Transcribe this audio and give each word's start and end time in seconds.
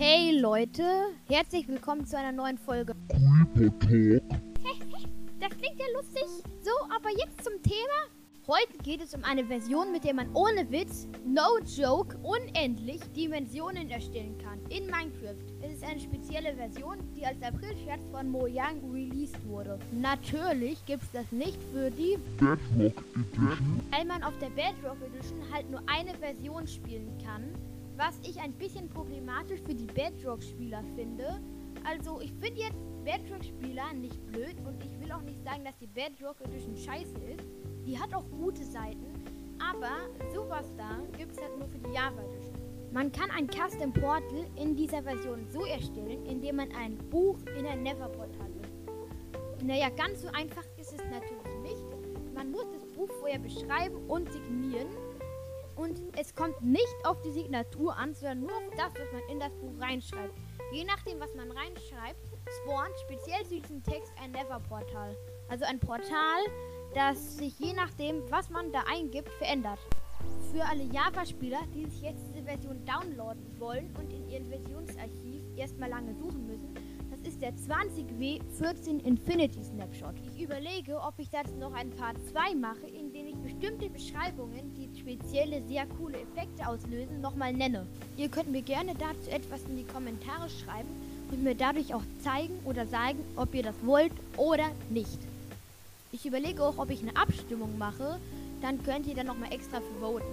Hey 0.00 0.38
Leute, 0.38 0.84
herzlich 1.26 1.66
willkommen 1.66 2.06
zu 2.06 2.16
einer 2.16 2.30
neuen 2.30 2.56
Folge. 2.56 2.94
Creeper 3.08 3.76
Talk. 3.80 4.22
Das 5.40 5.50
klingt 5.58 5.76
ja 5.76 5.86
lustig. 5.96 6.22
So, 6.62 6.70
aber 6.94 7.10
jetzt 7.10 7.42
zum 7.42 7.60
Thema. 7.64 8.06
Heute 8.46 8.78
geht 8.84 9.02
es 9.02 9.12
um 9.12 9.24
eine 9.24 9.44
Version, 9.44 9.90
mit 9.90 10.04
der 10.04 10.14
man 10.14 10.32
ohne 10.34 10.70
Witz, 10.70 11.08
no 11.26 11.58
joke, 11.76 12.16
unendlich 12.18 13.00
Dimensionen 13.16 13.90
erstellen 13.90 14.38
kann 14.38 14.60
in 14.68 14.84
Minecraft. 14.86 15.34
Es 15.62 15.72
ist 15.72 15.82
eine 15.82 15.98
spezielle 15.98 16.54
Version, 16.54 16.98
die 17.16 17.26
als 17.26 17.42
April-Scherz 17.42 18.06
von 18.12 18.28
Mojang 18.28 18.80
released 18.92 19.44
wurde. 19.48 19.80
Natürlich 19.90 20.78
gibt 20.86 21.02
es 21.02 21.10
das 21.10 21.32
nicht 21.32 21.58
für 21.72 21.90
die, 21.90 22.16
Bedrock 22.38 22.60
Edition. 23.16 23.80
weil 23.90 24.04
man 24.04 24.22
auf 24.22 24.38
der 24.38 24.50
Bedrock 24.50 24.98
Edition 25.12 25.42
halt 25.52 25.68
nur 25.68 25.82
eine 25.88 26.14
Version 26.14 26.68
spielen 26.68 27.12
kann, 27.26 27.52
was 27.98 28.16
ich 28.22 28.40
ein 28.40 28.52
bisschen 28.52 28.88
problematisch 28.88 29.60
für 29.60 29.74
die 29.74 29.86
Bedrock-Spieler 29.86 30.84
finde. 30.94 31.40
Also 31.84 32.20
ich 32.20 32.32
finde 32.34 32.60
jetzt 32.60 32.78
Bedrock-Spieler 33.04 33.92
nicht 33.94 34.24
blöd 34.26 34.56
und 34.64 34.82
ich 34.84 35.00
will 35.00 35.10
auch 35.10 35.22
nicht 35.22 35.42
sagen, 35.42 35.64
dass 35.64 35.76
die 35.78 35.88
Bedrock 35.88 36.40
Edition 36.42 36.76
scheiße 36.76 37.18
ist. 37.18 37.44
Die 37.84 37.98
hat 37.98 38.14
auch 38.14 38.24
gute 38.30 38.64
Seiten, 38.64 39.12
aber 39.58 39.90
sowas 40.32 40.72
da 40.76 41.00
gibt 41.16 41.32
es 41.32 41.40
halt 41.40 41.58
nur 41.58 41.66
für 41.66 41.78
die 41.78 41.92
Java 41.92 42.22
Edition. 42.22 42.54
Man 42.92 43.10
kann 43.10 43.30
ein 43.32 43.48
Custom 43.48 43.92
Portal 43.92 44.46
in 44.54 44.76
dieser 44.76 45.02
Version 45.02 45.44
so 45.50 45.64
erstellen, 45.64 46.24
indem 46.24 46.56
man 46.56 46.70
ein 46.72 46.96
Buch 47.10 47.38
in 47.58 47.66
ein 47.66 47.82
Nether-Portal 47.82 48.50
legt. 48.52 49.64
Naja, 49.64 49.88
ganz 49.90 50.22
so 50.22 50.28
einfach 50.28 50.64
ist 50.76 50.92
es 50.92 51.02
natürlich 51.10 51.60
nicht. 51.62 51.84
Man 52.32 52.52
muss 52.52 52.66
das 52.72 52.86
Buch 52.92 53.10
vorher 53.18 53.40
beschreiben 53.40 53.96
und 54.06 54.32
signieren. 54.32 54.86
Und 55.78 56.00
es 56.18 56.34
kommt 56.34 56.60
nicht 56.60 56.96
auf 57.04 57.20
die 57.22 57.30
Signatur 57.30 57.96
an, 57.96 58.12
sondern 58.12 58.40
nur 58.40 58.50
auf 58.50 58.74
das, 58.76 58.92
was 58.94 59.12
man 59.12 59.22
in 59.30 59.38
das 59.38 59.54
Buch 59.54 59.80
reinschreibt. 59.80 60.34
Je 60.72 60.82
nachdem, 60.82 61.20
was 61.20 61.32
man 61.36 61.52
reinschreibt, 61.52 62.18
spawnt 62.50 62.98
speziell 63.04 63.44
zu 63.44 63.60
diesem 63.60 63.84
Text 63.84 64.12
ein 64.20 64.32
Nether-Portal. 64.32 65.16
Also 65.48 65.64
ein 65.66 65.78
Portal, 65.78 66.40
das 66.94 67.36
sich 67.36 67.56
je 67.60 67.74
nachdem, 67.74 68.28
was 68.28 68.50
man 68.50 68.72
da 68.72 68.82
eingibt, 68.92 69.30
verändert. 69.34 69.78
Für 70.52 70.64
alle 70.64 70.82
Java-Spieler, 70.82 71.60
die 71.72 71.86
sich 71.86 72.02
jetzt 72.02 72.26
diese 72.28 72.42
Version 72.42 72.84
downloaden 72.84 73.60
wollen 73.60 73.94
und 74.00 74.12
in 74.12 74.28
ihrem 74.28 74.48
Versionsarchiv 74.48 75.42
erstmal 75.56 75.90
lange 75.90 76.12
suchen 76.16 76.44
müssen, 76.44 76.74
ist 77.38 77.42
der 77.42 77.76
20W14 77.76 79.04
Infinity 79.04 79.62
Snapshot. 79.62 80.14
Ich 80.34 80.42
überlege, 80.42 81.00
ob 81.00 81.14
ich 81.18 81.30
dazu 81.30 81.54
noch 81.54 81.72
ein 81.72 81.90
Part 81.90 82.16
2 82.32 82.54
mache, 82.56 82.86
in 82.86 83.12
dem 83.12 83.28
ich 83.28 83.36
bestimmte 83.36 83.88
Beschreibungen, 83.88 84.74
die 84.74 84.98
spezielle, 84.98 85.62
sehr 85.68 85.86
coole 85.86 86.18
Effekte 86.20 86.66
auslösen, 86.66 87.20
nochmal 87.20 87.52
nenne. 87.52 87.86
Ihr 88.16 88.28
könnt 88.28 88.50
mir 88.50 88.62
gerne 88.62 88.94
dazu 88.94 89.30
etwas 89.30 89.62
in 89.68 89.76
die 89.76 89.84
Kommentare 89.84 90.48
schreiben 90.48 90.88
und 91.30 91.44
mir 91.44 91.54
dadurch 91.54 91.94
auch 91.94 92.02
zeigen 92.24 92.58
oder 92.64 92.86
sagen, 92.86 93.18
ob 93.36 93.54
ihr 93.54 93.62
das 93.62 93.76
wollt 93.82 94.12
oder 94.36 94.70
nicht. 94.90 95.18
Ich 96.10 96.26
überlege 96.26 96.62
auch, 96.62 96.78
ob 96.78 96.90
ich 96.90 97.02
eine 97.02 97.16
Abstimmung 97.16 97.78
mache, 97.78 98.18
dann 98.62 98.82
könnt 98.82 99.06
ihr 99.06 99.14
dann 99.14 99.26
nochmal 99.26 99.52
extra 99.52 99.80
für 99.80 100.00
voten. 100.00 100.24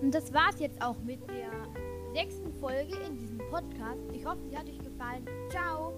Und 0.00 0.14
das 0.14 0.32
war's 0.32 0.60
jetzt 0.60 0.80
auch 0.80 0.96
mit 1.04 1.18
der 1.28 1.87
sechsten 2.12 2.52
Folge 2.54 2.96
in 3.06 3.16
diesem 3.16 3.38
Podcast. 3.50 4.00
Ich 4.12 4.24
hoffe, 4.24 4.40
sie 4.48 4.56
hat 4.56 4.66
euch 4.66 4.78
gefallen. 4.78 5.26
Ciao! 5.50 5.92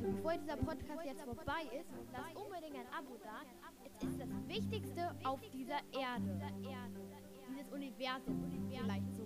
Bevor 0.00 0.32
dieser 0.36 0.56
Podcast 0.56 1.04
jetzt 1.04 1.22
vorbei 1.22 1.62
ist, 1.78 1.88
lasst 2.12 2.36
unbedingt 2.36 2.76
ein 2.76 2.86
Abo 2.96 3.16
da. 3.22 3.42
Es 3.84 4.08
ist 4.08 4.20
das 4.20 4.28
Wichtigste 4.46 5.14
auf 5.24 5.40
dieser 5.52 5.80
Erde. 5.92 6.40
Dieses 7.48 7.70
Universum, 7.72 8.44
vielleicht 8.68 9.17